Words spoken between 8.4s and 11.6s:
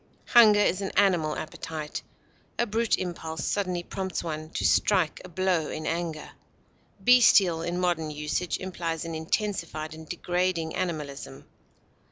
implies an intensified and degrading animalism.